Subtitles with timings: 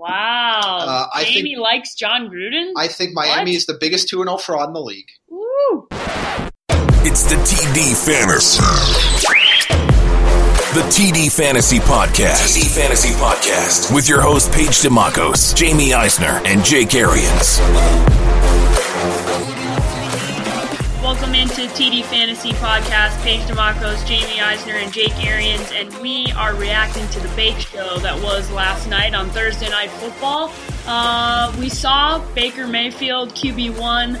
[0.00, 0.60] Wow.
[0.62, 2.72] Uh, I Jamie think- likes Jon Gruden?
[2.76, 3.56] I think Miami What?
[3.56, 5.08] is the biggest 2 0 fraud in the league.
[5.28, 5.88] Woo.
[7.04, 8.62] It's the TD Fantasy.
[10.72, 12.56] The TD Fantasy Podcast.
[12.56, 13.94] TD Fantasy Podcast.
[13.94, 17.58] With your host, Paige DeMacos, Jamie Eisner, and Jake Arians.
[21.20, 23.22] Welcome into TD Fantasy Podcast.
[23.22, 27.98] Paige DeMarcos, Jamie Eisner, and Jake Arians, and we are reacting to the Bake Show
[27.98, 30.50] that was last night on Thursday Night Football.
[30.86, 34.16] Uh, we saw Baker Mayfield QB1.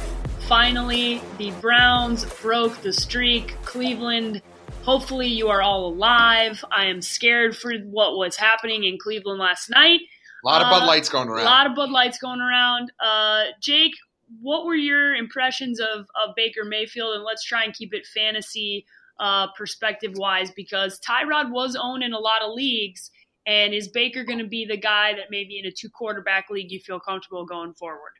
[0.46, 3.56] Finally, the Browns broke the streak.
[3.62, 4.42] Cleveland,
[4.82, 6.62] hopefully, you are all alive.
[6.70, 10.00] I am scared for what was happening in Cleveland last night.
[10.44, 11.46] A lot of Uh, Bud Lights going around.
[11.46, 12.92] A lot of Bud Lights going around.
[13.02, 13.94] Uh, Jake,
[14.40, 17.14] what were your impressions of, of Baker Mayfield?
[17.14, 18.86] And let's try and keep it fantasy
[19.18, 23.10] uh, perspective wise because Tyrod was owned in a lot of leagues.
[23.46, 26.70] And is Baker going to be the guy that maybe in a two quarterback league
[26.70, 28.12] you feel comfortable going forward?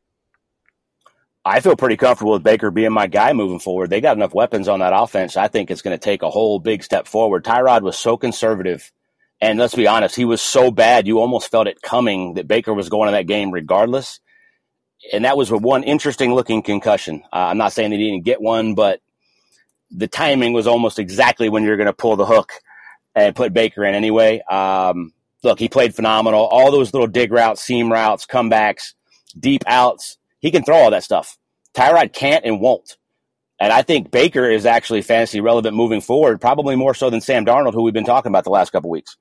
[1.44, 3.88] I feel pretty comfortable with Baker being my guy moving forward.
[3.88, 5.36] They got enough weapons on that offense.
[5.36, 7.44] I think it's going to take a whole big step forward.
[7.44, 8.92] Tyrod was so conservative.
[9.40, 12.74] And let's be honest, he was so bad, you almost felt it coming that Baker
[12.74, 14.20] was going to that game regardless.
[15.12, 17.22] And that was one interesting looking concussion.
[17.32, 19.00] Uh, I'm not saying that he didn't get one, but
[19.90, 22.52] the timing was almost exactly when you're going to pull the hook
[23.14, 24.40] and put Baker in anyway.
[24.50, 25.12] Um,
[25.42, 26.46] look, he played phenomenal.
[26.46, 28.94] All those little dig routes, seam routes, comebacks,
[29.38, 31.36] deep outs, he can throw all that stuff.
[31.74, 32.96] Tyrod can't and won't.
[33.58, 37.44] And I think Baker is actually fantasy relevant moving forward, probably more so than Sam
[37.44, 39.16] Darnold, who we've been talking about the last couple weeks.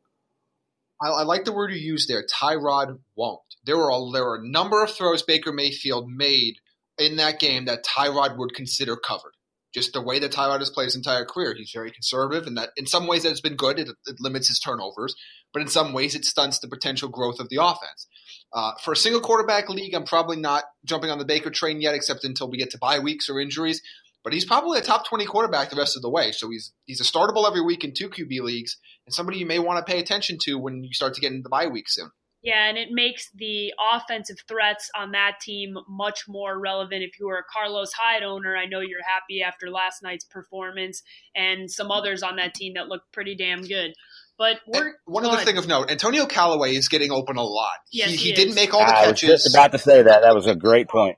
[1.02, 2.25] I, I like the word you used there.
[2.25, 3.42] Tyrod won't.
[3.66, 6.56] There were a, there were a number of throws Baker Mayfield made
[6.97, 9.33] in that game that Tyrod would consider covered.
[9.73, 12.69] Just the way that Tyrod has played his entire career, he's very conservative, and that
[12.75, 13.78] in some ways that's been good.
[13.78, 15.16] It, it limits his turnovers,
[15.53, 18.08] but in some ways it stunts the potential growth of the offense.
[18.52, 21.94] Uh, for a single quarterback league, I'm probably not jumping on the Baker train yet,
[21.94, 23.84] except until we get to bye weeks or injuries.
[24.30, 26.31] But he's probably a top 20 quarterback the rest of the way.
[26.31, 29.57] So he's he's a startable every week in two QB leagues, and somebody you may
[29.57, 32.12] want to pay attention to when you start to get into the bye week soon.
[32.44, 37.01] Yeah, and it makes the offensive threats on that team much more relevant.
[37.01, 41.01] If you were a Carlos Hyde owner, I know you're happy after last night's performance,
[41.35, 43.94] and some others on that team that looked pretty damn good.
[44.38, 45.47] But we're one other ahead.
[45.47, 47.79] thing of note: Antonio Callaway is getting open a lot.
[47.91, 50.03] Yes, he, he he didn't make all the I was catches, just about to say
[50.03, 50.22] that.
[50.22, 51.17] That was a great point.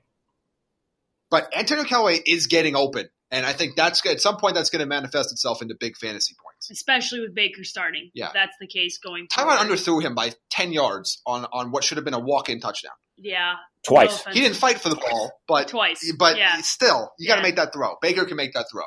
[1.32, 4.80] But Antonio Callaway is getting open, and I think that's at some point that's going
[4.80, 6.70] to manifest itself into big fantasy points.
[6.70, 8.10] especially with Baker starting.
[8.14, 8.28] Yeah.
[8.32, 9.26] that's the case going.
[9.26, 9.58] Tyrod forward.
[9.78, 12.92] underthrew him by ten yards on on what should have been a walk-in touchdown.
[13.18, 13.54] Yeah,
[13.86, 14.24] Twice.
[14.26, 14.32] no.
[14.32, 16.12] He didn't fight for the ball, but twice.
[16.18, 16.60] but yeah.
[16.62, 17.42] still, you got to Yeah.
[17.42, 17.96] make that throw.
[18.00, 18.84] Baker can make that throw.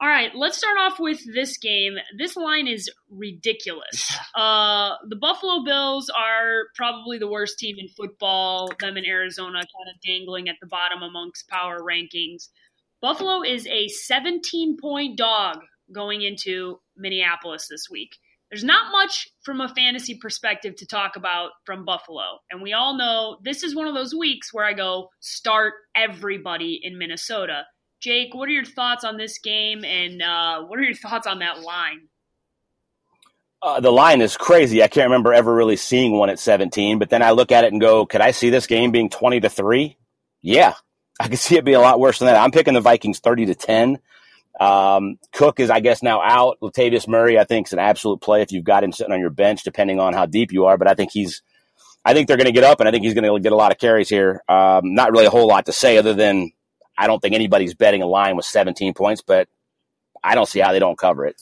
[0.00, 1.96] All right, let's start off with this game.
[2.16, 4.16] This line is ridiculous.
[4.36, 8.70] Uh, the Buffalo Bills are probably the worst team in football.
[8.78, 12.48] Them in Arizona kind of dangling at the bottom amongst power rankings.
[13.02, 15.58] Buffalo is a 17 point dog
[15.92, 18.18] going into Minneapolis this week.
[18.50, 22.38] There's not much from a fantasy perspective to talk about from Buffalo.
[22.50, 26.78] And we all know this is one of those weeks where I go start everybody
[26.82, 27.64] in Minnesota.
[28.00, 31.40] Jake, what are your thoughts on this game, and uh, what are your thoughts on
[31.40, 32.08] that line?
[33.60, 34.82] Uh, the line is crazy.
[34.82, 37.72] I can't remember ever really seeing one at 17, but then I look at it
[37.72, 39.96] and go, could I see this game being 20 to 3?
[40.42, 40.74] Yeah,
[41.18, 42.40] I could see it be a lot worse than that.
[42.40, 43.98] I'm picking the Vikings 30 to 10.
[44.60, 46.58] Um, Cook is, I guess, now out.
[46.60, 49.30] Latavius Murray, I think, is an absolute play if you've got him sitting on your
[49.30, 50.78] bench, depending on how deep you are.
[50.78, 51.42] But I think he's,
[52.04, 53.56] I think they're going to get up, and I think he's going to get a
[53.56, 54.42] lot of carries here.
[54.48, 56.52] Um, not really a whole lot to say other than
[56.98, 59.48] I don't think anybody's betting a line with 17 points, but
[60.22, 61.40] I don't see how they don't cover it.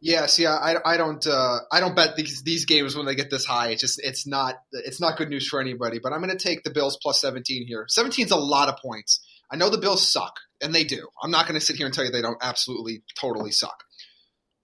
[0.00, 3.30] Yeah, see, I, I don't uh, I don't bet these these games when they get
[3.30, 3.68] this high.
[3.68, 6.00] It's just it's not it's not good news for anybody.
[6.00, 7.86] But I'm going to take the Bills plus 17 here.
[7.88, 9.20] 17 is a lot of points.
[9.48, 11.06] I know the Bills suck, and they do.
[11.22, 13.84] I'm not going to sit here and tell you they don't absolutely totally suck.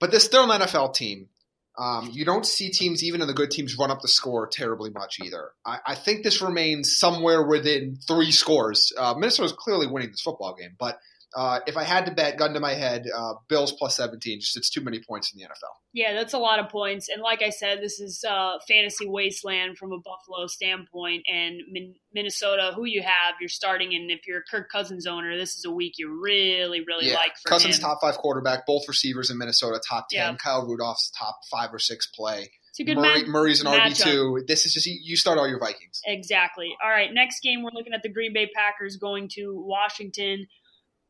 [0.01, 1.29] But this still an NFL team.
[1.79, 4.89] Um, you don't see teams, even in the good teams, run up the score terribly
[4.89, 5.51] much either.
[5.65, 8.91] I, I think this remains somewhere within three scores.
[8.97, 10.99] Uh, is clearly winning this football game, but
[11.35, 14.39] uh, if I had to bet, gun to my head, uh, Bills plus 17.
[14.39, 15.73] Just it's too many points in the NFL.
[15.93, 17.07] Yeah, that's a lot of points.
[17.09, 21.23] And like I said, this is uh, fantasy wasteland from a Buffalo standpoint.
[21.31, 23.93] And Min- Minnesota, who you have, you're starting.
[23.93, 27.15] And if you're a Kirk Cousins owner, this is a week you really, really yeah,
[27.15, 27.83] like for Cousins him.
[27.83, 30.31] top five quarterback, both receivers in Minnesota top ten.
[30.31, 30.35] Yeah.
[30.35, 32.49] Kyle Rudolph's top five or six play.
[32.69, 34.43] It's a good Murray, Murray's an RB two.
[34.47, 36.01] This is just you start all your Vikings.
[36.05, 36.69] Exactly.
[36.83, 40.47] All right, next game we're looking at the Green Bay Packers going to Washington.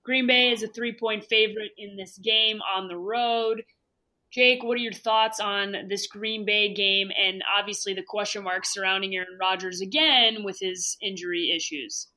[0.09, 3.61] Green Bay is a three point favorite in this game on the road.
[4.33, 8.73] Jake, what are your thoughts on this Green Bay game and obviously the question marks
[8.73, 12.07] surrounding Aaron Rodgers again with his injury issues?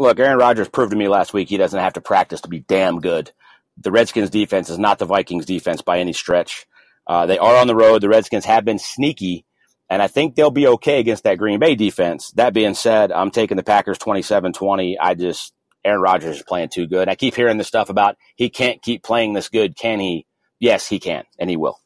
[0.00, 2.58] Look, Aaron Rodgers proved to me last week he doesn't have to practice to be
[2.58, 3.30] damn good.
[3.78, 6.66] The Redskins defense is not the Vikings defense by any stretch.
[7.06, 8.00] Uh, they are on the road.
[8.00, 9.44] The Redskins have been sneaky,
[9.88, 12.32] and I think they'll be okay against that Green Bay defense.
[12.32, 14.98] That being said, I'm taking the Packers 27 20.
[14.98, 15.52] I just,
[15.84, 17.08] Aaron Rodgers is playing too good.
[17.08, 19.76] I keep hearing this stuff about he can't keep playing this good.
[19.76, 20.26] Can he?
[20.58, 21.78] Yes, he can, and he will.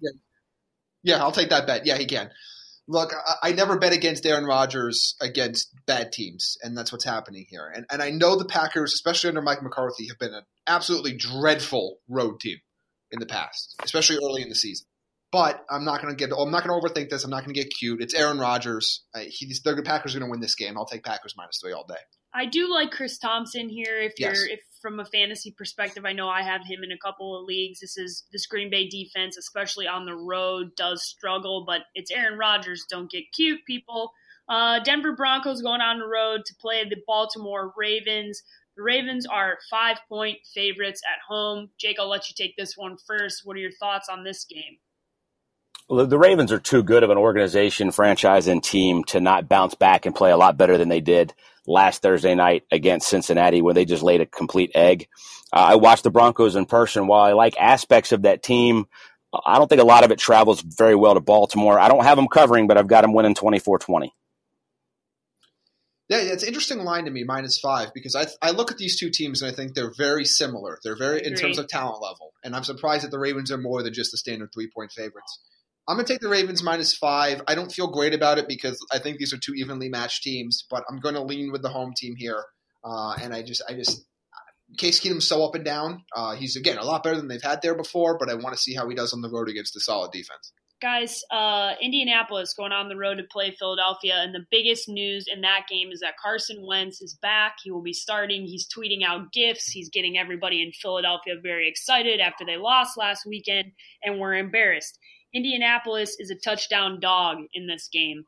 [0.00, 0.10] Yeah,
[1.02, 1.86] yeah I'll take that bet.
[1.86, 2.30] Yeah, he can.
[2.86, 7.46] Look, I, I never bet against Aaron Rodgers against bad teams, and that's what's happening
[7.48, 7.70] here.
[7.74, 11.98] And, and I know the Packers, especially under Mike McCarthy, have been an absolutely dreadful
[12.08, 12.58] road team
[13.10, 14.86] in the past, especially early in the season.
[15.32, 16.34] But I'm not going to get.
[16.36, 17.24] I'm not going to overthink this.
[17.24, 18.00] I'm not going to get cute.
[18.00, 19.04] It's Aaron Rodgers.
[19.14, 20.78] Uh, he's, the Packers are going to win this game.
[20.78, 21.96] I'll take Packers minus three all day.
[22.34, 24.00] I do like Chris Thompson here.
[24.00, 27.38] If you're if from a fantasy perspective, I know I have him in a couple
[27.38, 27.80] of leagues.
[27.80, 32.36] This is this Green Bay defense, especially on the road, does struggle, but it's Aaron
[32.38, 32.84] Rodgers.
[32.90, 34.10] Don't get cute, people.
[34.48, 38.42] Uh, Denver Broncos going on the road to play the Baltimore Ravens.
[38.76, 41.70] The Ravens are five point favorites at home.
[41.78, 43.42] Jake, I'll let you take this one first.
[43.44, 44.78] What are your thoughts on this game?
[45.94, 49.76] Well, the Ravens are too good of an organization, franchise, and team to not bounce
[49.76, 51.32] back and play a lot better than they did
[51.68, 55.06] last Thursday night against Cincinnati when they just laid a complete egg.
[55.52, 57.06] Uh, I watched the Broncos in person.
[57.06, 58.88] While I like aspects of that team,
[59.46, 61.78] I don't think a lot of it travels very well to Baltimore.
[61.78, 64.12] I don't have them covering, but I've got them winning 24 20.
[66.08, 68.98] Yeah, it's an interesting line to me, minus five, because I I look at these
[68.98, 70.80] two teams and I think they're very similar.
[70.82, 73.84] They're very in terms of talent level, and I'm surprised that the Ravens are more
[73.84, 75.38] than just the standard three point favorites.
[75.86, 77.42] I'm gonna take the Ravens minus five.
[77.46, 80.64] I don't feel great about it because I think these are two evenly matched teams,
[80.70, 82.42] but I'm going to lean with the home team here.
[82.82, 84.04] Uh, and I just, I just,
[84.78, 86.02] Case Keenum's so up and down.
[86.14, 88.60] Uh, he's again a lot better than they've had there before, but I want to
[88.60, 90.52] see how he does on the road against a solid defense.
[90.82, 95.42] Guys, uh, Indianapolis going on the road to play Philadelphia, and the biggest news in
[95.42, 97.54] that game is that Carson Wentz is back.
[97.62, 98.44] He will be starting.
[98.44, 99.70] He's tweeting out gifts.
[99.70, 103.72] He's getting everybody in Philadelphia very excited after they lost last weekend
[104.02, 104.98] and were embarrassed.
[105.34, 108.24] Indianapolis is a touchdown dog in this game.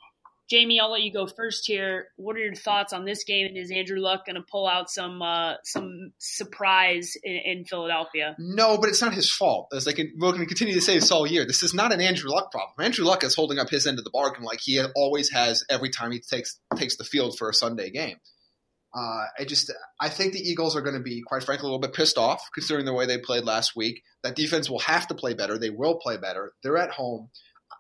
[0.48, 2.08] Jamie, I'll let you go first here.
[2.16, 3.46] What are your thoughts on this game?
[3.46, 8.36] And is Andrew Luck going to pull out some uh, some surprise in, in, Philadelphia?
[8.38, 9.72] No, but it's not his fault.
[9.74, 11.44] As they can, we're going to continue to say this all year.
[11.44, 12.74] This is not an Andrew Luck problem.
[12.78, 15.90] Andrew Luck is holding up his end of the bargain like he always has every
[15.90, 18.18] time he takes takes the field for a Sunday game.
[18.96, 19.70] Uh, I just
[20.00, 22.40] I think the Eagles are going to be, quite frankly, a little bit pissed off
[22.54, 24.02] considering the way they played last week.
[24.22, 25.58] That defense will have to play better.
[25.58, 26.54] They will play better.
[26.62, 27.28] They're at home.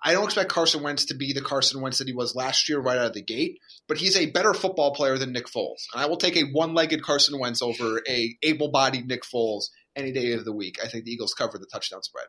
[0.04, 2.78] I don't expect Carson Wentz to be the Carson Wentz that he was last year
[2.80, 3.58] right out of the gate,
[3.88, 5.84] but he's a better football player than Nick Foles.
[5.94, 10.32] And I will take a one-legged Carson Wentz over a able-bodied Nick Foles any day
[10.32, 10.76] of the week.
[10.84, 12.26] I think the Eagles cover the touchdown spread.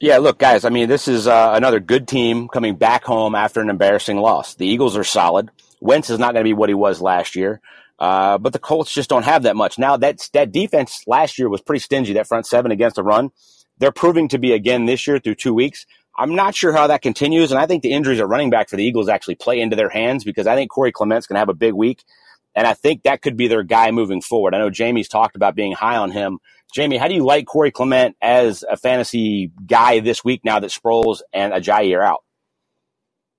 [0.00, 0.64] Yeah, look, guys.
[0.64, 4.54] I mean, this is uh, another good team coming back home after an embarrassing loss.
[4.54, 5.50] The Eagles are solid.
[5.82, 7.60] Wentz is not going to be what he was last year.
[7.98, 9.78] Uh, but the Colts just don't have that much.
[9.78, 13.30] Now that's that defense last year was pretty stingy, that front seven against the run.
[13.78, 15.86] They're proving to be again this year through two weeks.
[16.16, 17.50] I'm not sure how that continues.
[17.52, 19.88] And I think the injuries at running back for the Eagles actually play into their
[19.88, 22.04] hands because I think Corey Clement's going to have a big week.
[22.54, 24.54] And I think that could be their guy moving forward.
[24.54, 26.38] I know Jamie's talked about being high on him.
[26.74, 30.70] Jamie, how do you like Corey Clement as a fantasy guy this week now that
[30.70, 32.22] Sproles and Ajayi are out?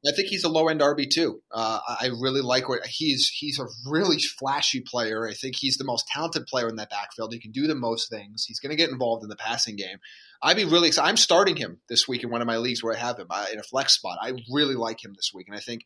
[0.06, 1.42] I think he's a low end RB too.
[1.52, 3.30] Uh, I really like what he's.
[3.30, 5.28] He's a really flashy player.
[5.28, 7.34] I think he's the most talented player in that backfield.
[7.34, 8.46] He can do the most things.
[8.46, 9.98] He's going to get involved in the passing game.
[10.42, 11.08] I'd be really excited.
[11.08, 13.48] I'm starting him this week in one of my leagues where I have him I,
[13.54, 14.18] in a flex spot.
[14.22, 15.86] I really like him this week, and I think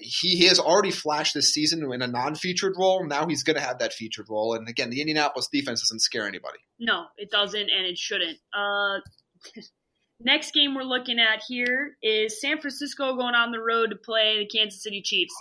[0.00, 3.04] he, he has already flashed this season in a non-featured role.
[3.04, 4.54] Now he's going to have that featured role.
[4.54, 6.58] And again, the Indianapolis defense doesn't scare anybody.
[6.78, 8.38] No, it doesn't, and it shouldn't.
[8.54, 9.00] Uh,
[10.20, 14.38] Next game we're looking at here is San Francisco going on the road to play
[14.38, 15.34] the Kansas City Chiefs.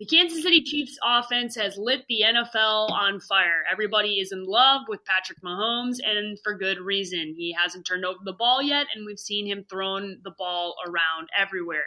[0.00, 3.62] The Kansas City Chiefs offense has lit the NFL on fire.
[3.70, 7.34] Everybody is in love with Patrick Mahomes, and for good reason.
[7.36, 11.28] He hasn't turned over the ball yet, and we've seen him throwing the ball around
[11.38, 11.84] everywhere.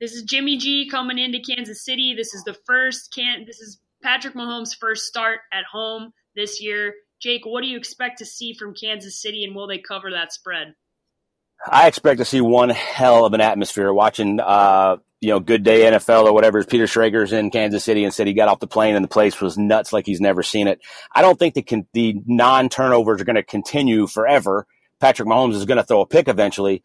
[0.00, 2.14] This is Jimmy G coming into Kansas City.
[2.14, 6.94] This is the first can this is Patrick Mahomes' first start at home this year.
[7.20, 10.32] Jake, what do you expect to see from Kansas City, and will they cover that
[10.32, 10.74] spread?
[11.66, 15.82] I expect to see one hell of an atmosphere watching, uh, you know, Good Day
[15.82, 16.64] NFL or whatever.
[16.64, 19.40] Peter Schrager's in Kansas City and said he got off the plane and the place
[19.40, 20.80] was nuts like he's never seen it.
[21.14, 24.66] I don't think the, con- the non turnovers are going to continue forever.
[25.00, 26.82] Patrick Mahomes is going to throw a pick eventually.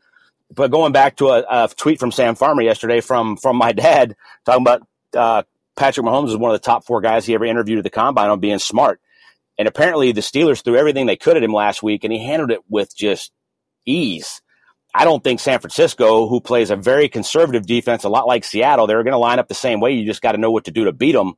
[0.53, 4.15] But going back to a, a, tweet from Sam Farmer yesterday from, from my dad
[4.45, 5.43] talking about, uh,
[5.75, 8.29] Patrick Mahomes is one of the top four guys he ever interviewed at the combine
[8.29, 9.01] on being smart
[9.57, 12.51] And apparently the Steelers threw everything they could at him last week, and he handled
[12.51, 13.31] it with just
[13.85, 14.41] ease.
[14.97, 18.87] I don't think San Francisco, who plays a very conservative defense, a lot like Seattle,
[18.87, 19.91] they're going to line up the same way.
[19.91, 21.33] You just got to know what to do to beat them.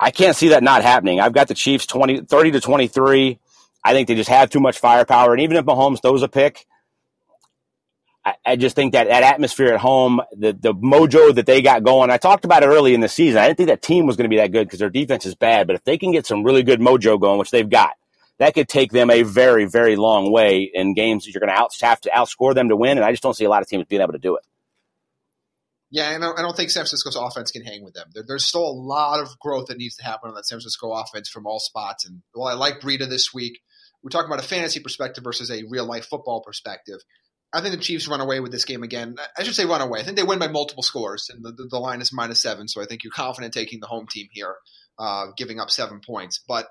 [0.00, 1.20] I can't see that not happening.
[1.20, 3.38] I've got the Chiefs 20, 30 to 23.
[3.84, 5.34] I think they just have too much firepower.
[5.34, 6.64] And even if Mahomes throws a pick,
[8.24, 11.84] I, I just think that that atmosphere at home, the, the mojo that they got
[11.84, 13.38] going, I talked about it early in the season.
[13.38, 15.34] I didn't think that team was going to be that good because their defense is
[15.34, 15.66] bad.
[15.66, 17.92] But if they can get some really good mojo going, which they've got,
[18.38, 21.60] that could take them a very, very long way in games that you're going to
[21.60, 22.98] out, have to outscore them to win.
[22.98, 24.44] And I just don't see a lot of teams being able to do it.
[25.90, 28.08] Yeah, and I don't think San Francisco's offense can hang with them.
[28.12, 30.90] There, there's still a lot of growth that needs to happen on that San Francisco
[30.92, 32.04] offense from all spots.
[32.04, 33.60] And while I like Breida this week,
[34.02, 36.98] we're talking about a fantasy perspective versus a real life football perspective.
[37.52, 39.14] I think the Chiefs run away with this game again.
[39.38, 40.00] I should say run away.
[40.00, 42.66] I think they win by multiple scores, and the, the, the line is minus seven.
[42.66, 44.56] So I think you're confident taking the home team here,
[44.98, 46.40] uh, giving up seven points.
[46.48, 46.66] But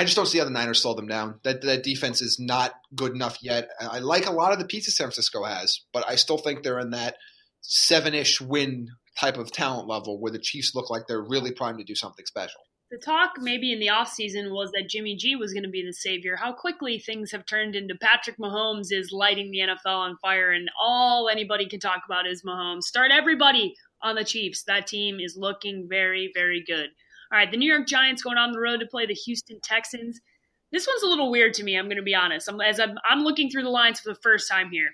[0.00, 1.40] I just don't see how the Niners slow them down.
[1.44, 3.68] That that defense is not good enough yet.
[3.78, 6.78] I like a lot of the pieces San Francisco has, but I still think they're
[6.78, 7.16] in that
[7.60, 8.88] seven ish win
[9.20, 12.24] type of talent level where the Chiefs look like they're really primed to do something
[12.24, 12.62] special.
[12.90, 15.92] The talk maybe in the offseason was that Jimmy G was going to be the
[15.92, 16.34] savior.
[16.34, 20.70] How quickly things have turned into Patrick Mahomes is lighting the NFL on fire, and
[20.82, 22.84] all anybody can talk about is Mahomes.
[22.84, 24.62] Start everybody on the Chiefs.
[24.62, 26.88] That team is looking very, very good.
[27.32, 30.20] All right, the New York Giants going on the road to play the Houston Texans.
[30.72, 31.76] This one's a little weird to me.
[31.76, 32.48] I'm going to be honest.
[32.48, 34.90] I'm, as I'm, I'm looking through the lines for the first time here.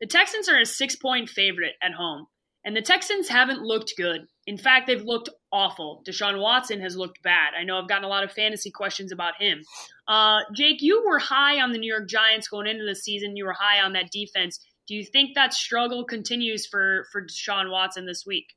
[0.00, 2.26] The Texans are a six point favorite at home,
[2.64, 4.26] and the Texans haven't looked good.
[4.46, 6.02] In fact, they've looked awful.
[6.06, 7.54] Deshaun Watson has looked bad.
[7.58, 9.62] I know I've gotten a lot of fantasy questions about him.
[10.06, 13.36] Uh, Jake, you were high on the New York Giants going into the season.
[13.36, 14.60] You were high on that defense.
[14.86, 18.55] Do you think that struggle continues for for Deshaun Watson this week?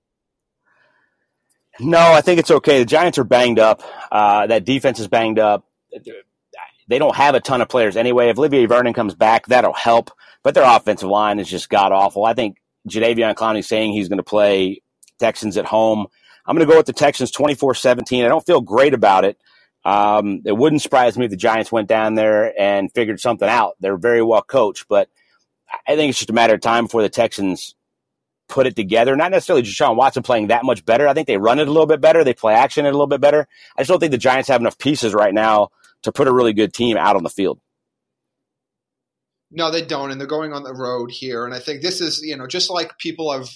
[1.79, 2.79] No, I think it's okay.
[2.79, 3.81] The Giants are banged up.
[4.11, 5.65] Uh, that defense is banged up.
[6.87, 8.29] They don't have a ton of players anyway.
[8.29, 10.11] If Olivier Vernon comes back, that'll help.
[10.43, 12.25] But their offensive line is just god awful.
[12.25, 12.57] I think
[12.89, 14.81] Jadeveon Clowney saying he's going to play
[15.19, 16.07] Texans at home.
[16.45, 18.25] I'm going to go with the Texans 24 17.
[18.25, 19.37] I don't feel great about it.
[19.85, 23.75] Um, it wouldn't surprise me if the Giants went down there and figured something out.
[23.79, 25.09] They're very well coached, but
[25.87, 27.75] I think it's just a matter of time before the Texans
[28.49, 29.15] put it together.
[29.15, 31.07] Not necessarily Deshaun Watson playing that much better.
[31.07, 32.23] I think they run it a little bit better.
[32.23, 33.47] They play action it a little bit better.
[33.77, 35.69] I just don't think the Giants have enough pieces right now
[36.03, 37.59] to put a really good team out on the field.
[39.51, 41.45] No, they don't, and they're going on the road here.
[41.45, 43.49] And I think this is, you know, just like people have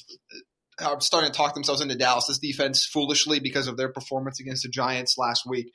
[0.81, 2.27] are starting to talk themselves into Dallas.
[2.27, 5.71] This defense foolishly because of their performance against the Giants last week.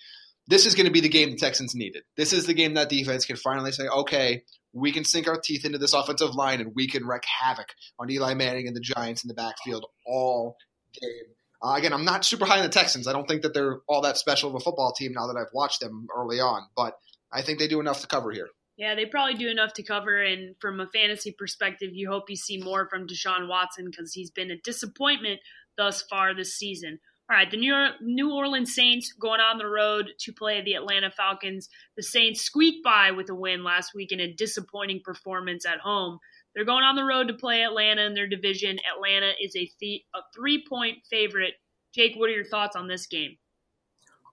[0.49, 2.03] This is going to be the game the Texans needed.
[2.17, 5.65] This is the game that defense can finally say, okay, we can sink our teeth
[5.65, 9.25] into this offensive line and we can wreak havoc on Eli Manning and the Giants
[9.25, 10.57] in the backfield all
[11.01, 11.35] game.
[11.63, 13.09] Uh, again, I'm not super high on the Texans.
[13.09, 15.53] I don't think that they're all that special of a football team now that I've
[15.53, 16.95] watched them early on, but
[17.33, 18.49] I think they do enough to cover here.
[18.77, 20.23] Yeah, they probably do enough to cover.
[20.23, 24.31] And from a fantasy perspective, you hope you see more from Deshaun Watson because he's
[24.31, 25.41] been a disappointment
[25.77, 27.01] thus far this season.
[27.31, 30.75] All right, the New, York, New Orleans Saints going on the road to play the
[30.75, 31.69] Atlanta Falcons.
[31.95, 36.21] The Saints squeaked by with a win last week in a disappointing performance at home.
[36.55, 38.79] They're going on the road to play Atlanta in their division.
[38.95, 41.53] Atlanta is a, th- a three point favorite.
[41.95, 43.37] Jake, what are your thoughts on this game?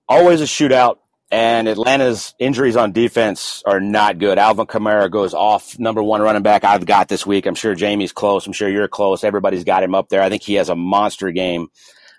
[0.07, 0.99] Always a shootout.
[1.31, 4.37] And Atlanta's injuries on defense are not good.
[4.37, 7.45] Alvin Kamara goes off, number one running back I've got this week.
[7.45, 8.47] I'm sure Jamie's close.
[8.47, 9.23] I'm sure you're close.
[9.23, 10.21] Everybody's got him up there.
[10.21, 11.67] I think he has a monster game.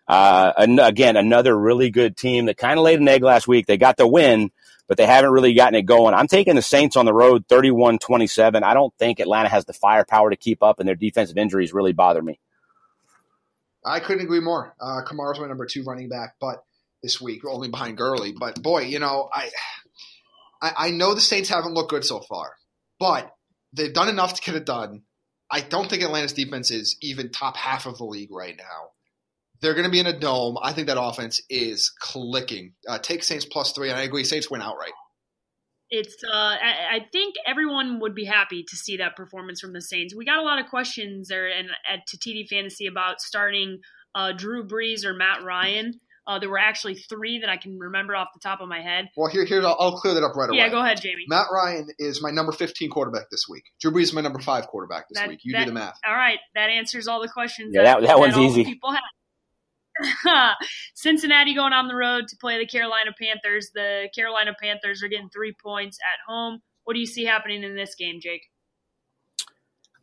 [0.08, 3.66] Uh, again, another really good team that kind of laid an egg last week.
[3.66, 4.52] They got the win,
[4.86, 6.14] but they haven't really gotten it going.
[6.14, 8.62] I'm taking the Saints on the road 31 27.
[8.62, 11.92] I don't think Atlanta has the firepower to keep up, and their defensive injuries really
[11.92, 12.38] bother me.
[13.84, 14.74] I couldn't agree more.
[14.80, 16.64] Uh, Kamara's my number two running back, but
[17.02, 18.32] this week, only behind Gurley.
[18.38, 19.50] But boy, you know, I,
[20.60, 22.54] I, I know the Saints haven't looked good so far,
[22.98, 23.32] but
[23.72, 25.02] they've done enough to get it done.
[25.50, 28.90] I don't think Atlanta's defense is even top half of the league right now.
[29.60, 30.56] They're going to be in a dome.
[30.62, 32.74] I think that offense is clicking.
[32.88, 34.24] Uh, take Saints plus three, and I agree.
[34.24, 34.92] Saints win outright.
[35.90, 36.16] It's.
[36.24, 40.14] Uh, I, I, think everyone would be happy to see that performance from the Saints.
[40.16, 43.78] We got a lot of questions there and at to TD Fantasy about starting
[44.14, 45.92] uh, Drew Brees or Matt Ryan.
[46.26, 49.06] Uh, there were actually three that I can remember off the top of my head.
[49.16, 50.58] Well, here, here, I'll, I'll clear that up right away.
[50.58, 51.24] Yeah, go ahead, Jamie.
[51.28, 53.62] Matt Ryan is my number 15 quarterback this week.
[53.80, 55.40] Drew Brees is my number five quarterback this That- week.
[55.44, 56.00] You that- do the math.
[56.04, 57.72] All right, that answers all the questions.
[57.72, 58.64] Yeah, that- that one's all easy.
[58.64, 59.02] People have.
[60.94, 63.70] Cincinnati going on the road to play the Carolina Panthers.
[63.74, 66.60] The Carolina Panthers are getting three points at home.
[66.84, 68.42] What do you see happening in this game, Jake?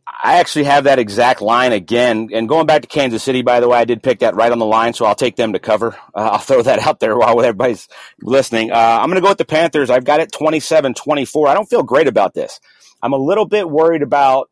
[0.06, 2.30] I actually have that exact line again.
[2.34, 4.60] And going back to Kansas City, by the way, I did pick that right on
[4.60, 5.96] the line, so I'll take them to cover.
[6.14, 7.88] Uh, I'll throw that out there while everybody's
[8.22, 8.72] listening.
[8.72, 9.90] Uh, I'm going to go with the Panthers.
[9.90, 11.48] I've got it 27 24.
[11.48, 12.60] I don't feel great about this.
[13.02, 14.50] I'm a little bit worried about.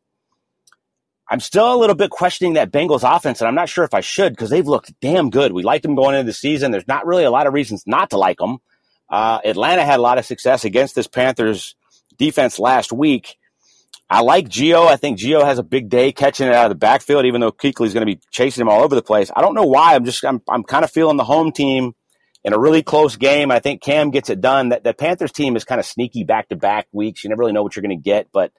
[1.31, 4.01] I'm still a little bit questioning that Bengals offense, and I'm not sure if I
[4.01, 5.53] should because they've looked damn good.
[5.53, 6.71] We liked them going into the season.
[6.71, 8.57] There's not really a lot of reasons not to like them.
[9.09, 11.75] Uh, Atlanta had a lot of success against this Panthers
[12.17, 13.37] defense last week.
[14.09, 14.87] I like Gio.
[14.87, 17.53] I think Gio has a big day catching it out of the backfield, even though
[17.53, 19.31] Kuechly's going to be chasing him all over the place.
[19.33, 19.95] I don't know why.
[19.95, 21.93] I'm just I'm I'm kind of feeling the home team
[22.43, 23.51] in a really close game.
[23.51, 24.69] I think Cam gets it done.
[24.69, 27.23] That the Panthers team is kind of sneaky back to back weeks.
[27.23, 28.51] You never really know what you're going to get, but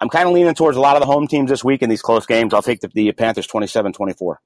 [0.00, 2.02] I'm kind of leaning towards a lot of the home teams this week in these
[2.02, 2.54] close games.
[2.54, 4.36] I'll take the, the Panthers 27-24.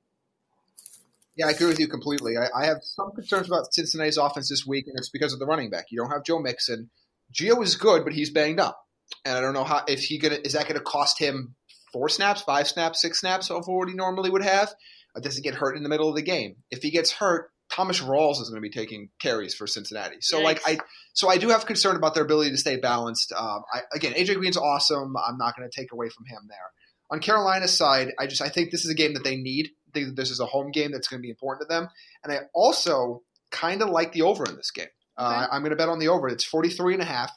[1.37, 2.37] Yeah, I agree with you completely.
[2.37, 5.47] I, I, have some concerns about Cincinnati's offense this week, and it's because of the
[5.47, 5.87] running back.
[5.91, 6.91] You don't have Joe Mixon.
[7.33, 8.85] Gio is good, but he's banged up
[9.25, 11.55] and I don't know how if he gonna is that going to cost him
[11.93, 14.73] four snaps, five snaps, six snaps over what he normally would have.
[15.15, 16.57] Or does he get hurt in the middle of the game?
[16.71, 20.17] If he gets hurt, Thomas Rawls is going to be taking carries for Cincinnati.
[20.21, 20.79] So like I
[21.13, 23.33] so I do have concern about their ability to stay balanced.
[23.33, 25.15] Um, I, again, AJ Green's awesome.
[25.17, 26.71] I'm not going to take away from him there.
[27.11, 29.71] On Carolina's side, I just I think this is a game that they need.
[29.89, 31.89] I think that this is a home game that's going to be important to them.
[32.23, 34.87] And I also kind of like the over in this game.
[35.17, 36.29] Uh, I'm going to bet on the over.
[36.29, 37.31] It's 43 and a half.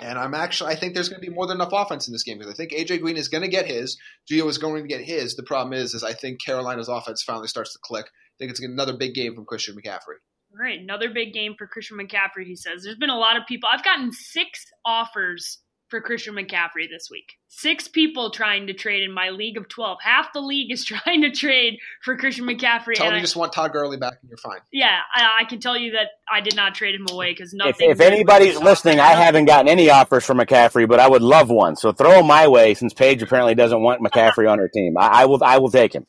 [0.00, 2.22] And I'm actually, I think there's going to be more than enough offense in this
[2.22, 3.98] game because I think AJ Green is going to get his.
[4.30, 5.34] Gio is going to get his.
[5.34, 8.06] The problem is, is I think Carolina's offense finally starts to click.
[8.40, 10.16] I think it's another big game from Christian McCaffrey.
[10.52, 12.46] All right, another big game for Christian McCaffrey.
[12.46, 13.68] He says there's been a lot of people.
[13.70, 15.58] I've gotten six offers
[15.90, 17.34] for Christian McCaffrey this week.
[17.48, 19.98] Six people trying to trade in my league of 12.
[20.02, 22.94] Half the league is trying to trade for Christian McCaffrey.
[22.94, 24.60] Tell me you just want Todd Gurley back and you're fine.
[24.72, 27.90] Yeah, I, I, can tell you that I did not trade him away because nothing.
[27.90, 31.50] If, if anybody's listening, I haven't gotten any offers for McCaffrey, but I would love
[31.50, 31.76] one.
[31.76, 34.96] So throw him my way since Paige apparently doesn't want McCaffrey on her team.
[34.96, 36.06] I, I will I will take him.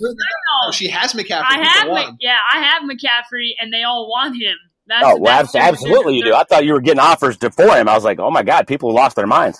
[0.00, 1.44] No, she has McCaffrey.
[1.48, 4.56] I have, yeah, I have McCaffrey, and they all want him.
[4.86, 6.34] That's, oh, well, that's absolutely you do.
[6.34, 7.88] I thought you were getting offers to, for him.
[7.88, 9.58] I was like, oh my god, people lost their minds.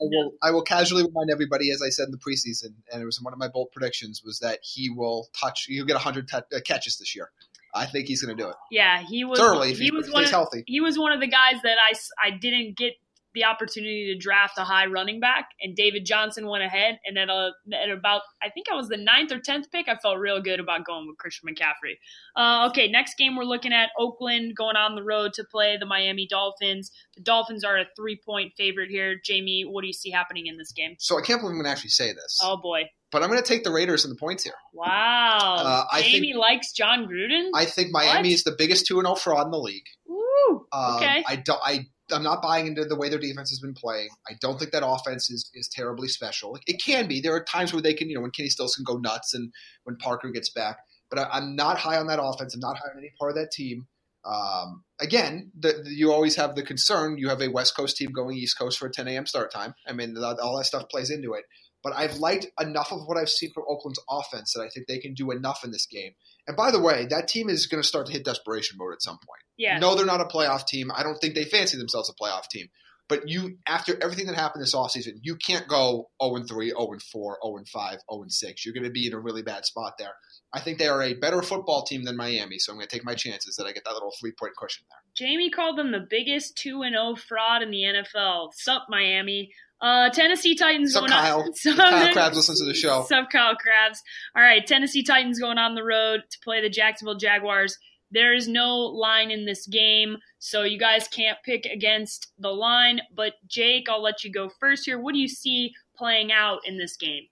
[0.00, 3.04] I will, I will casually remind everybody, as I said in the preseason, and it
[3.04, 5.64] was one of my bold predictions, was that he will touch.
[5.64, 7.30] He'll get 100 t- uh, catches this year.
[7.74, 8.56] I think he's going to do it.
[8.70, 9.38] Yeah, he was.
[9.38, 10.62] Thoroughly, he, he was one of, healthy.
[10.66, 11.94] He was one of the guys that I,
[12.24, 12.92] I didn't get
[13.34, 16.98] the opportunity to draft a high running back, and David Johnson went ahead.
[17.04, 19.96] And at, a, at about, I think I was the ninth or tenth pick, I
[19.96, 21.96] felt real good about going with Christian McCaffrey.
[22.36, 25.86] Uh, okay, next game we're looking at Oakland going on the road to play the
[25.86, 26.90] Miami Dolphins.
[27.16, 29.16] The Dolphins are a three point favorite here.
[29.22, 30.96] Jamie, what do you see happening in this game?
[30.98, 32.40] So I can't believe I'm going to actually say this.
[32.42, 32.84] Oh boy.
[33.14, 34.54] But I'm going to take the Raiders and the points here.
[34.72, 35.38] Wow.
[35.40, 37.50] Uh, I Jamie think, likes Jon Gruden?
[37.54, 38.34] I think Miami what?
[38.34, 39.84] is the biggest 2 0 fraud in the league.
[40.10, 41.24] Ooh, um, okay.
[41.24, 44.08] I, don't, I I'm not buying into the way their defense has been playing.
[44.28, 46.58] I don't think that offense is, is terribly special.
[46.66, 47.20] It can be.
[47.20, 49.52] There are times where they can, you know, when Kenny Stills can go nuts and
[49.84, 50.78] when Parker gets back.
[51.10, 52.54] But I, am not high on that offense.
[52.54, 53.86] I'm not high on any part of that team.
[54.24, 57.18] Um, again, the, the, you always have the concern.
[57.18, 59.26] You have a West Coast team going East Coast for a 10 a.m.
[59.26, 59.74] start time.
[59.86, 61.44] I mean, all that stuff plays into it.
[61.82, 64.98] But I've liked enough of what I've seen from Oakland's offense that I think they
[64.98, 66.12] can do enough in this game.
[66.46, 69.02] And by the way, that team is going to start to hit desperation mode at
[69.02, 69.42] some point.
[69.56, 69.78] Yeah.
[69.78, 70.90] No, they're not a playoff team.
[70.94, 72.68] I don't think they fancy themselves a playoff team.
[73.06, 77.38] But you, after everything that happened this offseason, you can't go 0 3, 0 4,
[77.44, 78.64] 0 5, 0 6.
[78.64, 80.14] You're going to be in a really bad spot there.
[80.54, 83.04] I think they are a better football team than Miami, so I'm going to take
[83.04, 84.98] my chances that I get that little three point cushion there.
[85.14, 88.54] Jamie called them the biggest 2 0 fraud in the NFL.
[88.54, 89.52] Sup, Miami.
[89.80, 91.40] Uh, Tennessee Titans Sup, going Kyle.
[91.46, 91.54] on.
[91.54, 93.04] Sup, Kyle Krabs listens to the show.
[93.08, 93.98] Sup, Kyle Krabs.
[94.36, 97.78] All right, Tennessee Titans going on the road to play the Jacksonville Jaguars.
[98.10, 103.00] There is no line in this game, so you guys can't pick against the line.
[103.14, 105.00] But Jake, I'll let you go first here.
[105.00, 107.24] What do you see playing out in this game?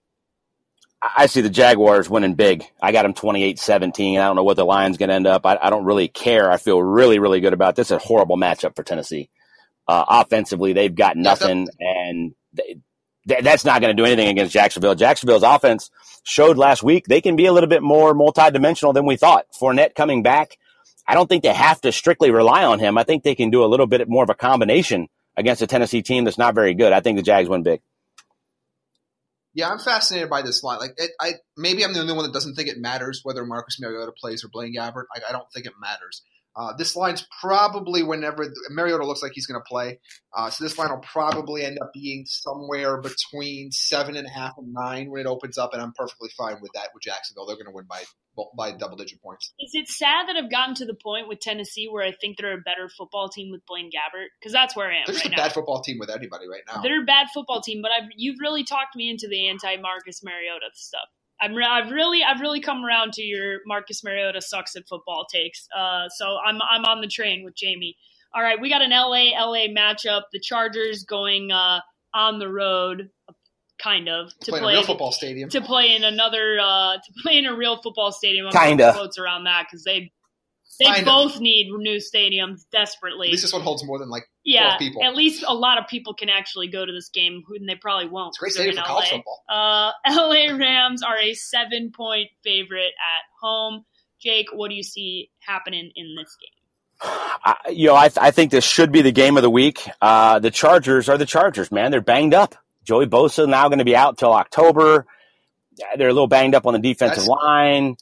[1.03, 2.65] I see the Jaguars winning big.
[2.81, 4.19] I got them 28 17.
[4.19, 5.45] I don't know what the line's going to end up.
[5.45, 6.51] I, I, don't really care.
[6.51, 7.91] I feel really, really good about this.
[7.91, 9.29] It's a horrible matchup for Tennessee.
[9.88, 12.81] Uh, offensively, they've got nothing, and they,
[13.25, 14.95] that's not going to do anything against Jacksonville.
[14.95, 15.90] Jacksonville's offense
[16.25, 19.47] showed last week they can be a little bit more multidimensional than we thought.
[19.61, 20.57] Fournette coming back,
[21.07, 22.97] I don't think they have to strictly rely on him.
[22.97, 26.03] I think they can do a little bit more of a combination against a Tennessee
[26.03, 26.92] team that's not very good.
[26.92, 27.81] I think the Jags win big.
[29.55, 30.79] Yeah, I'm fascinated by this line.
[30.79, 33.79] Like, it, I maybe I'm the only one that doesn't think it matters whether Marcus
[33.79, 35.05] Mariota plays or Blaine Gabbert.
[35.14, 36.23] I, I don't think it matters.
[36.55, 39.99] Uh, this line's probably whenever Mariota looks like he's going to play.
[40.37, 44.53] Uh, so this line will probably end up being somewhere between seven and a half
[44.59, 47.47] and nine when it opens up, and I'm perfectly fine with that with Jacksonville.
[47.47, 48.03] They're going to win by
[48.57, 49.53] by double digit points.
[49.61, 52.55] Is it sad that I've gotten to the point with Tennessee where I think they're
[52.55, 54.29] a better football team with Blaine Gabbert?
[54.41, 55.03] Because that's where I am.
[55.07, 55.43] They're just right a now.
[55.43, 56.81] bad football team with anybody right now.
[56.81, 60.23] They're a bad football team, but I've you've really talked me into the anti Marcus
[60.23, 61.09] Mariota stuff.
[61.43, 65.27] I'm re- I've really I've really come around to your Marcus Mariota sucks at football
[65.31, 65.67] takes.
[65.77, 67.97] Uh, so I'm I'm on the train with Jamie.
[68.35, 70.23] All right, we got an LA LA matchup.
[70.33, 71.81] The Chargers going uh,
[72.15, 73.11] on the road,
[73.83, 75.51] kind of to Playing play a real football stadium.
[75.51, 78.47] to play in another uh, to play in a real football stadium.
[78.47, 78.85] I'm Kinda.
[78.87, 80.13] putting quotes around that because they
[80.79, 81.05] they Kinda.
[81.05, 83.29] both need new stadiums desperately.
[83.29, 85.03] At least this one holds more than like yeah, people.
[85.05, 88.09] at least a lot of people can actually go to this game, and they probably
[88.09, 88.31] won't.
[88.31, 89.45] it's a great 'cause they're stadium for in college football.
[89.49, 93.85] Uh, LA Rams are a seven point favorite at home.
[94.21, 96.49] Jake, what do you see happening in this game?
[97.45, 99.89] I, you know, I, I think this should be the game of the week.
[100.01, 101.91] Uh, the Chargers are the Chargers, man.
[101.91, 102.55] They're banged up.
[102.85, 105.07] Joey Bosa now going to be out till October.
[105.97, 107.97] They're a little banged up on the defensive That's- line.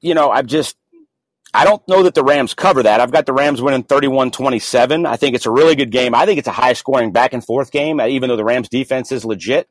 [0.00, 0.76] You know, I'm just,
[1.54, 3.00] I don't know that the Rams cover that.
[3.00, 5.04] I've got the Rams winning 31 27.
[5.04, 6.14] I think it's a really good game.
[6.14, 8.70] I think it's a high scoring back and forth game, uh, even though the Rams
[8.70, 9.68] defense is legit.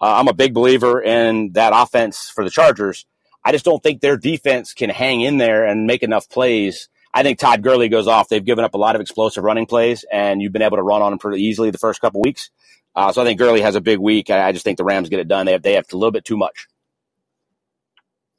[0.00, 3.06] Uh, I'm a big believer in that offense for the Chargers.
[3.44, 6.88] I just don't think their defense can hang in there and make enough plays.
[7.14, 8.28] I think Todd Gurley goes off.
[8.28, 11.02] They've given up a lot of explosive running plays, and you've been able to run
[11.02, 12.50] on them pretty easily the first couple weeks.
[12.94, 14.30] Uh, so I think Gurley has a big week.
[14.30, 15.46] I, I just think the Rams get it done.
[15.46, 16.66] They have they have a little bit too much.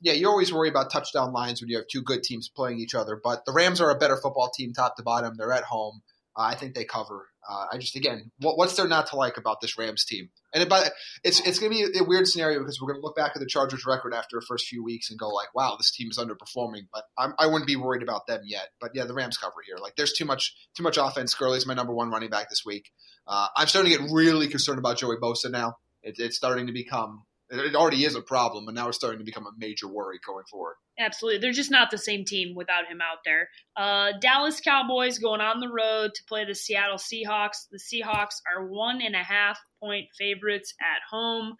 [0.01, 2.95] Yeah, you always worry about touchdown lines when you have two good teams playing each
[2.95, 5.35] other, but the Rams are a better football team top to bottom.
[5.37, 6.01] They're at home.
[6.35, 7.27] Uh, I think they cover.
[7.47, 10.29] Uh, I just again, what, what's there not to like about this Rams team?
[10.53, 10.91] And it,
[11.23, 13.39] it's it's going to be a, weird scenario because we're going to look back at
[13.39, 16.19] the Chargers' record after the first few weeks and go like, "Wow, this team is
[16.19, 18.69] underperforming." But I'm, I wouldn't be worried about them yet.
[18.79, 19.77] But yeah, the Rams cover here.
[19.77, 21.33] Like, there's too much too much offense.
[21.33, 22.91] Gurley's my number one running back this week.
[23.27, 25.77] Uh, I'm starting to get really concerned about Joey Bosa now.
[26.03, 27.23] It, it's starting to become.
[27.51, 30.45] It already is a problem, and now it's starting to become a major worry going
[30.49, 30.75] forward.
[30.97, 31.39] Absolutely.
[31.39, 33.49] They're just not the same team without him out there.
[33.75, 37.67] Uh, Dallas Cowboys going on the road to play the Seattle Seahawks.
[37.69, 41.55] The Seahawks are one and a half point favorites at home.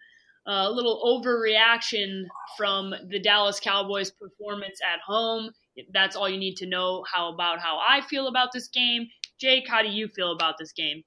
[0.46, 2.24] Uh, a little overreaction
[2.56, 5.50] from the Dallas Cowboys performance at home.
[5.92, 9.08] That's all you need to know how about how I feel about this game.
[9.38, 11.02] Jake, how do you feel about this game?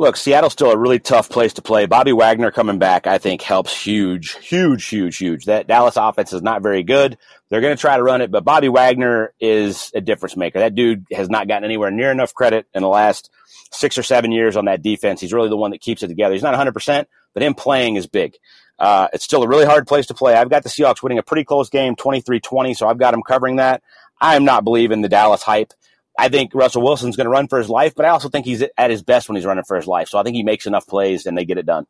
[0.00, 1.86] Look, Seattle's still a really tough place to play.
[1.86, 5.46] Bobby Wagner coming back, I think, helps huge, huge, huge, huge.
[5.46, 7.18] That Dallas offense is not very good.
[7.48, 10.60] They're going to try to run it, but Bobby Wagner is a difference maker.
[10.60, 13.28] That dude has not gotten anywhere near enough credit in the last
[13.72, 15.20] six or seven years on that defense.
[15.20, 16.32] He's really the one that keeps it together.
[16.32, 18.36] He's not 100%, but him playing is big.
[18.78, 20.34] Uh, it's still a really hard place to play.
[20.34, 23.56] I've got the Seahawks winning a pretty close game, 23-20, so I've got them covering
[23.56, 23.82] that.
[24.20, 25.72] I am not believing the Dallas hype.
[26.18, 28.64] I think Russell Wilson's going to run for his life, but I also think he's
[28.76, 30.08] at his best when he's running for his life.
[30.08, 31.86] So I think he makes enough plays and they get it done.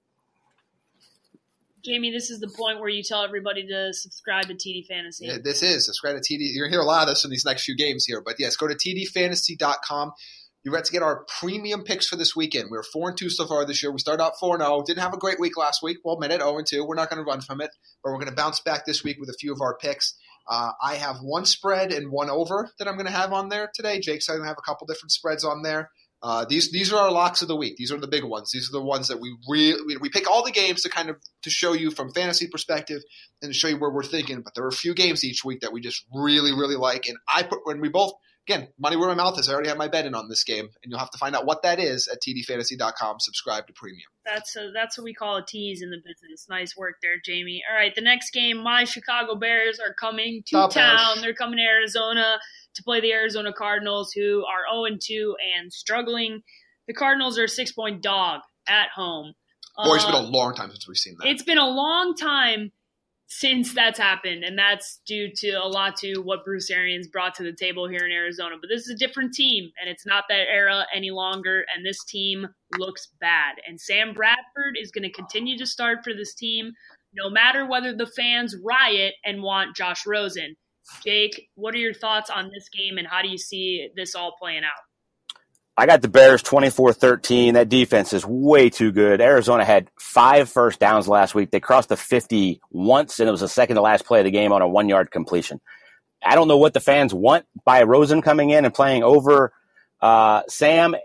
[1.83, 5.27] Jamie, this is the point where you tell everybody to subscribe to TD Fantasy.
[5.27, 6.41] Yeah, this is subscribe to TD.
[6.53, 8.57] You're gonna hear a lot of this in these next few games here, but yes,
[8.57, 10.13] go to tdfantasy.com.
[10.65, 12.69] You're about to get our premium picks for this weekend.
[12.71, 13.93] We are four and two so far this year.
[13.93, 14.83] We started out four and zero.
[14.83, 15.99] Didn't have a great week last week.
[16.05, 16.85] Well, admit it, zero and two.
[16.85, 17.71] We're not going to run from it,
[18.03, 20.15] but we're going to bounce back this week with a few of our picks.
[20.49, 23.71] Uh, I have one spread and one over that I'm going to have on there
[23.75, 24.01] today.
[24.01, 25.91] Jake's going to have a couple different spreads on there.
[26.21, 27.77] Uh, these these are our locks of the week.
[27.77, 28.51] These are the big ones.
[28.53, 31.17] These are the ones that we really we, pick all the games to kind of
[31.43, 33.03] to show you from fantasy perspective
[33.41, 34.43] and to show you where we're thinking.
[34.43, 37.07] But there are a few games each week that we just really really like.
[37.07, 38.15] And I put when we both
[38.49, 39.49] again money where my mouth is.
[39.49, 41.47] I already have my bet in on this game, and you'll have to find out
[41.47, 43.21] what that is at tdfantasy.com.
[43.21, 44.09] Subscribe to premium.
[44.25, 46.47] That's a, that's what we call a tease in the business.
[46.49, 47.63] Nice work there, Jamie.
[47.69, 50.71] All right, the next game, my Chicago Bears are coming to town.
[50.75, 51.23] Bears.
[51.23, 52.39] They're coming to Arizona
[52.75, 56.43] to play the Arizona Cardinals, who are 0 2 and struggling.
[56.87, 59.35] The Cardinals are a six point dog at home.
[59.85, 61.29] Boy, it's been a uh, long time since we've seen that.
[61.29, 62.73] it's been a long time
[63.31, 67.43] since that's happened, and that's due to a lot to what Bruce Arians brought to
[67.43, 68.57] the table here in Arizona.
[68.59, 72.03] But this is a different team, and it's not that era any longer, and this
[72.05, 72.47] team
[72.79, 73.57] looks bad.
[73.67, 76.73] And Sam Bradford is going to continue to start for this team,
[77.13, 80.57] no matter whether the fans riot and want Josh Rosen.
[81.05, 84.37] Jake, what are your thoughts on this game, and how do you see this all
[84.41, 84.88] playing out?
[85.79, 87.53] I got the Bears 24-13.
[87.53, 89.21] That defense is way too good.
[89.21, 91.53] Arizona had five first downs last week.
[91.53, 94.33] They crossed the 50 once, and it was the second to last play of the
[94.33, 95.61] game on a one-yard completion.
[96.21, 99.53] I don't know what the fans want by Rosen coming in and playing over
[100.01, 100.97] uh, Sam.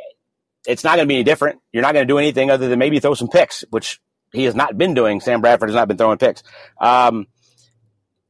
[0.65, 1.59] It's not going to be any different.
[1.71, 3.99] You're not going to do anything other than maybe throw some picks, which
[4.33, 5.19] he has not been doing.
[5.19, 6.41] Sam Bradford has not been throwing picks.
[6.81, 7.27] Um,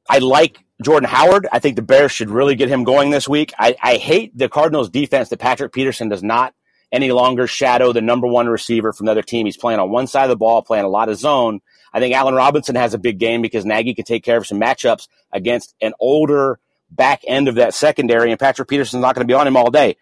[0.10, 1.47] I like Jordan Howard.
[1.51, 3.53] I think the Bears should really get him going this week.
[3.57, 6.53] I, I hate the Cardinals defense that Patrick Peterson does not
[6.91, 9.45] any longer shadow the number one receiver from the other team.
[9.45, 11.62] He's playing on one side of the ball, playing a lot of zone.
[11.91, 14.59] I think Allen Robinson has a big game because Nagy can take care of some
[14.59, 16.59] matchups against an older
[16.89, 19.71] back end of that secondary, and Patrick Peterson's not going to be on him all
[19.71, 19.97] day.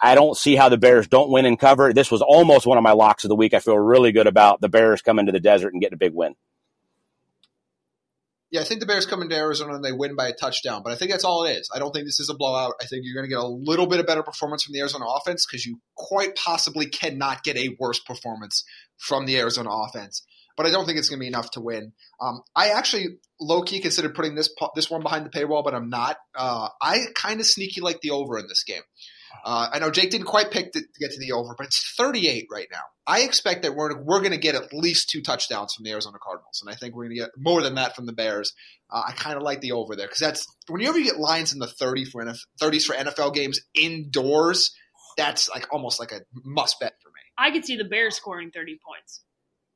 [0.00, 1.92] I don't see how the Bears don't win and cover.
[1.92, 3.52] This was almost one of my locks of the week.
[3.52, 6.14] I feel really good about the Bears coming to the desert and getting a big
[6.14, 6.34] win.
[8.54, 10.92] Yeah, I think the Bears come into Arizona and they win by a touchdown, but
[10.92, 11.68] I think that's all it is.
[11.74, 12.74] I don't think this is a blowout.
[12.80, 15.06] I think you're going to get a little bit of better performance from the Arizona
[15.06, 18.62] offense because you quite possibly cannot get a worse performance
[18.96, 20.24] from the Arizona offense.
[20.56, 21.94] But I don't think it's going to be enough to win.
[22.20, 25.90] Um, I actually low key considered putting this this one behind the paywall, but I'm
[25.90, 26.16] not.
[26.36, 28.82] Uh, I kind of sneaky like the over in this game.
[29.44, 31.94] Uh, I know Jake didn't quite pick to, to, get to the over, but it's
[31.96, 32.82] 38 right now.
[33.06, 36.18] I expect that we're we're going to get at least two touchdowns from the Arizona
[36.22, 38.52] Cardinals, and I think we're going to get more than that from the Bears.
[38.90, 41.58] Uh, I kind of like the over there because that's whenever you get lines in
[41.58, 44.74] the 30 for NFL, 30s for NFL games indoors,
[45.16, 47.20] that's like almost like a must bet for me.
[47.36, 49.22] I could see the Bears scoring 30 points.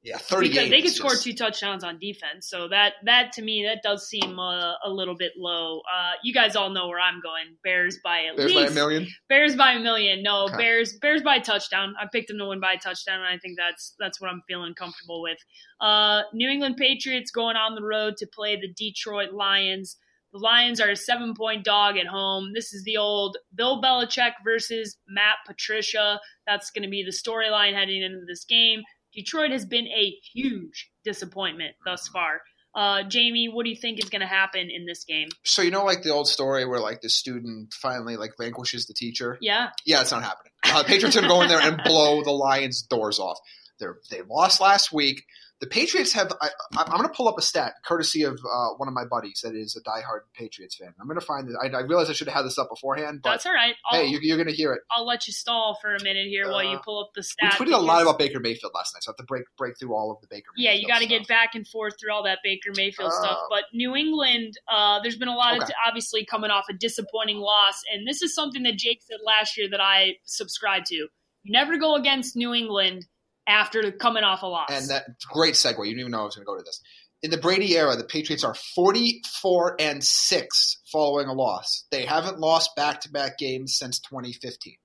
[0.09, 0.49] Yeah, thirty.
[0.49, 4.09] Because they could score two touchdowns on defense, so that that to me that does
[4.09, 5.81] seem uh, a little bit low.
[5.81, 7.57] Uh, you guys all know where I'm going.
[7.62, 9.07] Bears by at Bears least by a million.
[9.29, 10.23] Bears by a million.
[10.23, 10.57] No, Okay.
[10.57, 11.94] Bears Bears by a touchdown.
[12.01, 14.42] I picked them to win by a touchdown, and I think that's that's what I'm
[14.49, 15.38] feeling comfortable with.
[15.81, 19.97] Uh, New England Patriots going on the road to play the Detroit Lions.
[20.33, 22.53] The Lions are a seven point dog at home.
[22.55, 26.21] This is the old Bill Belichick versus Matt Patricia.
[26.47, 28.83] That's going to be the storyline heading into this game.
[29.14, 32.40] Detroit has been a huge disappointment thus far.
[32.75, 35.29] Uh, Jamie, what do you think is going to happen in this game?
[35.44, 38.94] So you know, like the old story where like the student finally like vanquishes the
[38.94, 39.38] teacher.
[39.40, 40.53] Yeah, Yeah, it's not happening.
[40.62, 43.38] Uh, the Patriots are going to go in there and blow the Lions' doors off.
[43.81, 45.25] They're, they lost last week.
[45.61, 46.33] The Patriots have.
[46.40, 49.40] I, I'm going to pull up a stat, courtesy of uh, one of my buddies
[49.42, 50.94] that is a diehard Patriots fan.
[51.01, 51.57] I'm going to find it.
[51.61, 53.75] I, I realize I should have had this up beforehand, but that's all right.
[53.90, 54.83] I'll, hey, you, you're going to hear it.
[54.88, 57.57] I'll let you stall for a minute here while you Uh, pull up the stat.
[57.59, 59.77] We tweeted a lot about Baker Mayfield last night, so I have to break break
[59.81, 60.51] through all of the Baker.
[60.57, 63.38] Yeah, you got to get back and forth through all that Baker Mayfield Uh, stuff.
[63.51, 65.73] But New England, uh, there's been a lot of Okay.
[65.85, 69.68] obviously coming off a disappointing loss, and this is something that Jake said last year
[69.71, 70.94] that I subscribe to.
[70.94, 73.07] You never go against New England
[73.48, 74.68] after coming off a loss.
[74.70, 75.78] And that great segue.
[75.78, 76.80] You didn't even know I was going to go to this.
[77.22, 81.84] In the Brady era, the Patriots are 44 and 6 following a loss.
[81.90, 84.76] They haven't lost back to back games since 2015.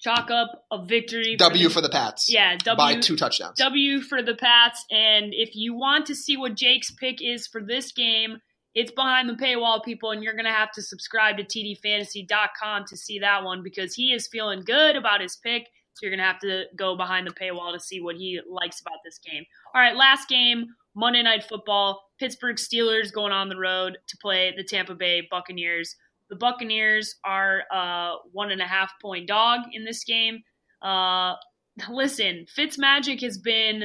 [0.00, 1.36] Chalk up a victory.
[1.36, 2.30] W the, for the Pats.
[2.32, 3.56] yeah, W By two touchdowns.
[3.58, 4.84] W for the Pats.
[4.90, 8.38] And if you want to see what Jake's pick is for this game,
[8.74, 12.96] it's behind the paywall, people, and you're going to have to subscribe to tdfantasy.com to
[12.96, 15.68] see that one because he is feeling good about his pick.
[15.98, 18.80] So you're going to have to go behind the paywall to see what he likes
[18.80, 19.44] about this game.
[19.74, 22.04] All right, last game, Monday Night Football.
[22.20, 25.96] Pittsburgh Steelers going on the road to play the Tampa Bay Buccaneers.
[26.30, 30.42] The Buccaneers are a one and a half point dog in this game.
[30.82, 31.34] Uh,
[31.90, 33.84] listen, Fitzmagic has been,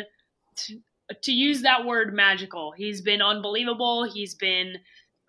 [0.57, 0.77] to,
[1.23, 2.73] to use that word, magical.
[2.77, 4.03] He's been unbelievable.
[4.03, 4.75] He's been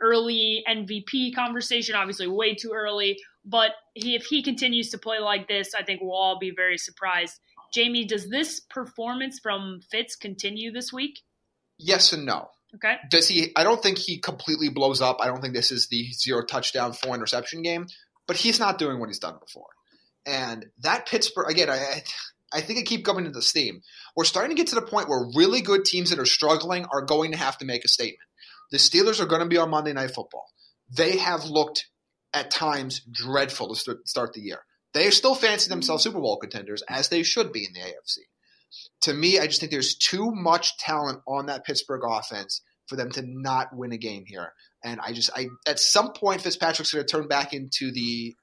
[0.03, 3.19] early MVP conversation, obviously way too early.
[3.45, 6.79] But he, if he continues to play like this, I think we'll all be very
[6.79, 7.39] surprised.
[7.73, 11.21] Jamie, does this performance from Fitz continue this week?
[11.79, 12.49] Yes and no.
[12.77, 12.97] Okay.
[13.11, 13.53] Does he?
[13.57, 15.19] I don't think he completely blows up.
[15.21, 17.87] I don't think this is the zero touchdown, four interception game,
[18.27, 19.69] but he's not doing what he's done before.
[20.27, 22.03] And that Pittsburgh, again, I,
[22.53, 23.83] I- think I keep coming to this theme.
[24.17, 27.03] We're starting to get to the point where really good teams that are struggling are
[27.03, 28.29] going to have to make a statement.
[28.71, 30.47] The Steelers are going to be on Monday Night Football.
[30.97, 31.87] They have looked
[32.35, 34.59] at times dreadful to st- start the year.
[34.93, 36.05] They still fancy themselves mm.
[36.05, 38.19] Super Bowl contenders, as they should be in the AFC.
[39.03, 43.11] To me, I just think there's too much talent on that Pittsburgh offense for them
[43.13, 44.53] to not win a game here.
[44.85, 48.35] And I just, I at some point, Fitzpatrick's going to turn back into the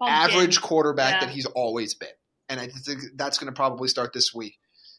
[0.00, 0.14] Pumpkin.
[0.14, 1.26] average quarterback Yeah.
[1.26, 2.08] that he's always been.
[2.48, 4.57] And I think that's going to probably start this week.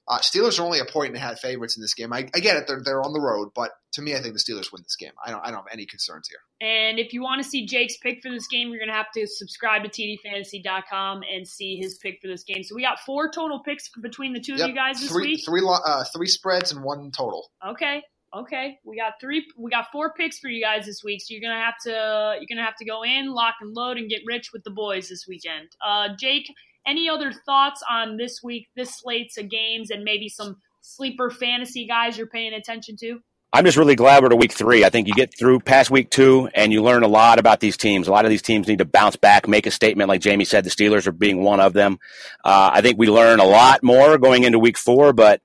[0.09, 2.11] Uh, Steelers are only a point and a half favorites in this game.
[2.11, 4.39] I, I get it; they're they're on the road, but to me, I think the
[4.39, 5.11] Steelers win this game.
[5.23, 6.39] I don't I don't have any concerns here.
[6.67, 9.11] And if you want to see Jake's pick for this game, you're going to have
[9.15, 12.63] to subscribe to tdfantasy.com and see his pick for this game.
[12.63, 15.45] So we got four total picks between the two of you guys this three week.
[15.45, 17.49] three uh, three spreads and one total.
[17.67, 18.01] Okay.
[18.35, 18.77] Okay.
[18.83, 21.21] We got three we got four picks for you guys this week.
[21.21, 24.09] So you're gonna have to you're gonna have to go in, lock and load, and
[24.09, 25.69] get rich with the boys this weekend.
[25.85, 26.51] Uh Jake,
[26.87, 31.87] any other thoughts on this week, this slates of games and maybe some sleeper fantasy
[31.87, 33.19] guys you're paying attention to?
[33.51, 34.85] I'm just really glad we're to week three.
[34.85, 37.77] I think you get through past week two and you learn a lot about these
[37.77, 38.07] teams.
[38.07, 40.07] A lot of these teams need to bounce back, make a statement.
[40.07, 41.97] Like Jamie said, the Steelers are being one of them.
[42.43, 45.41] Uh, I think we learn a lot more going into week four, but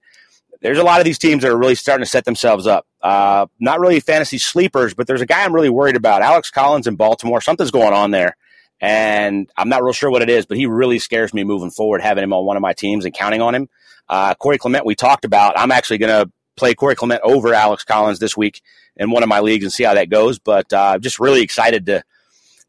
[0.61, 2.87] there's a lot of these teams that are really starting to set themselves up.
[3.03, 6.21] Uh, not really fantasy sleepers, but there's a guy I'm really worried about.
[6.21, 7.41] Alex Collins in Baltimore.
[7.41, 8.37] Something's going on there.
[8.81, 12.03] And I'm not real sure what it is, but he really scares me moving forward,
[12.03, 13.69] having him on one of my teams and counting on him.
[14.09, 15.59] Uh, Corey Clement, we talked about.
[15.59, 18.61] I'm actually going to play Corey Clement over Alex Collins this week
[18.97, 20.39] in one of my leagues and see how that goes.
[20.39, 22.03] But uh, I'm just really excited to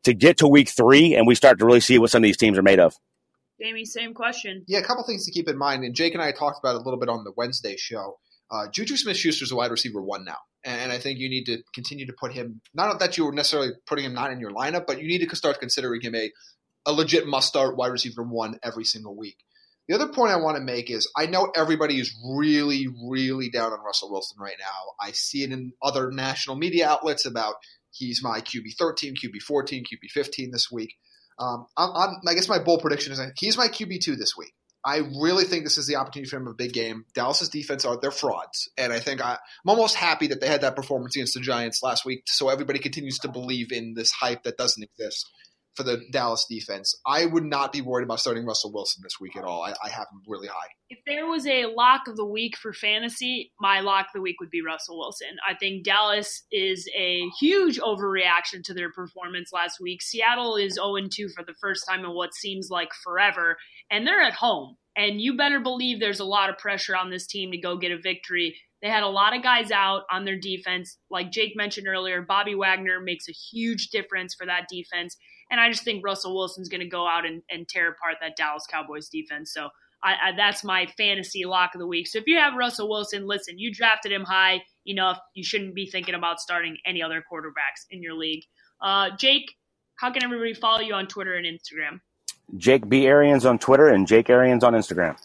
[0.03, 2.37] to get to week three and we start to really see what some of these
[2.37, 2.95] teams are made of.
[3.59, 4.63] Jamie, same question.
[4.67, 6.81] Yeah, a couple things to keep in mind, and Jake and I talked about it
[6.81, 8.19] a little bit on the Wednesday show.
[8.51, 10.37] Uh, Juju Smith-Schuster's a wide receiver one now.
[10.65, 13.73] And I think you need to continue to put him, not that you were necessarily
[13.86, 16.32] putting him not in your lineup, but you need to start considering him a,
[16.88, 19.38] a legit must start wide receiver one every single week.
[19.88, 23.71] The other point I want to make is I know everybody is really, really down
[23.71, 24.95] on Russell Wilson right now.
[24.99, 27.56] I see it in other national media outlets about
[27.91, 30.95] he's my QB 13, QB 14, QB 15 this week.
[31.38, 34.54] Um, I'm, I'm, i guess my bold prediction is he's my QB 2 this week.
[34.86, 37.06] I really think this is the opportunity for him a big game.
[37.15, 39.38] Dallas's defense are they're frauds, and I think I, am
[39.69, 43.17] almost happy that they had that performance against the Giants last week, so everybody continues
[43.19, 45.28] to believe in this hype that doesn't exist
[45.76, 46.95] for the Dallas defense.
[47.06, 49.62] I would not be worried about starting Russell Wilson this week at all.
[49.62, 50.67] I, I have him really high.
[50.89, 54.39] If there was a lock of the week for fantasy, my lock of the week
[54.39, 55.36] would be Russell Wilson.
[55.48, 60.02] I think Dallas is a huge overreaction to their performance last week.
[60.02, 63.58] Seattle is 0 2 for the first time in what seems like forever,
[63.91, 64.78] and they're at home.
[64.98, 67.91] And you better believe there's a lot of pressure on this team to go get
[67.91, 68.56] a victory.
[68.82, 70.98] They had a lot of guys out on their defense.
[71.10, 75.17] Like Jake mentioned earlier, Bobby Wagner makes a huge difference for that defense.
[75.52, 78.36] And I just think Russell Wilson's going to go out and, and, tear apart that
[78.36, 79.54] Dallas Cowboys defense.
[79.54, 79.69] So
[80.04, 82.08] I, I, that's my fantasy lock of the week.
[82.08, 85.19] So if you have Russell Wilson, listen, you drafted him high enough.
[85.34, 88.43] You shouldn't be thinking about starting any other quarterbacks in your league.
[88.82, 89.52] Uh, Jake,
[89.98, 92.02] how can everybody follow you on Twitter and Instagram?
[92.58, 93.08] Jake B.
[93.08, 95.17] Arians on Twitter and Jake Arians on Instagram.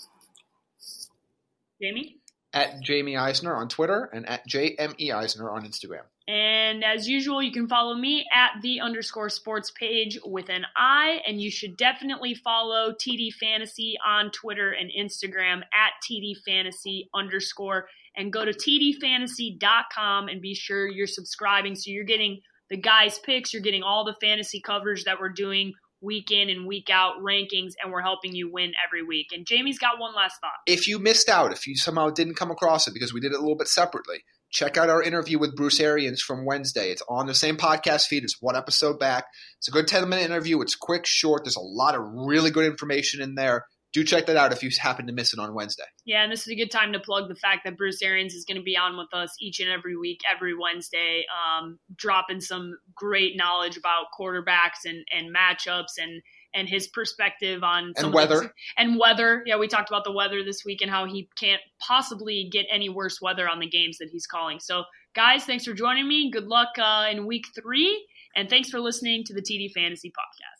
[1.80, 2.16] Jamie?
[2.52, 6.02] At Jamie Eisner on Twitter and at JME Eisner on Instagram.
[6.26, 11.20] And as usual, you can follow me at the underscore sports page with an I.
[11.26, 17.88] And you should definitely follow TD Fantasy on Twitter and Instagram at TD Fantasy underscore.
[18.16, 23.52] And go to TDFantasy.com and be sure you're subscribing so you're getting the guys' picks,
[23.52, 27.72] you're getting all the fantasy coverage that we're doing week in and week out rankings,
[27.82, 29.28] and we're helping you win every week.
[29.32, 30.50] And Jamie's got one last thought.
[30.66, 33.38] If you missed out, if you somehow didn't come across it because we did it
[33.38, 36.90] a little bit separately, check out our interview with Bruce Arians from Wednesday.
[36.90, 38.24] It's on the same podcast feed.
[38.24, 39.26] It's one episode back.
[39.58, 40.60] It's a good 10 minute interview.
[40.60, 41.44] It's quick, short.
[41.44, 43.66] There's a lot of really good information in there.
[43.92, 45.84] Do check that out if you happen to miss it on Wednesday.
[46.04, 48.44] Yeah, and this is a good time to plug the fact that Bruce Arians is
[48.44, 52.78] going to be on with us each and every week, every Wednesday, um, dropping some
[52.94, 56.22] great knowledge about quarterbacks and, and matchups and
[56.52, 59.42] and his perspective on and weather and weather.
[59.46, 62.88] Yeah, we talked about the weather this week and how he can't possibly get any
[62.88, 64.58] worse weather on the games that he's calling.
[64.60, 66.30] So, guys, thanks for joining me.
[66.30, 70.59] Good luck uh, in week three, and thanks for listening to the TD Fantasy Podcast.